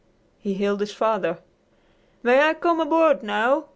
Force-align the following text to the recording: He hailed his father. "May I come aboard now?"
He 0.39 0.55
hailed 0.55 0.79
his 0.79 0.91
father. 0.91 1.37
"May 2.23 2.39
I 2.41 2.55
come 2.55 2.79
aboard 2.79 3.21
now?" 3.21 3.65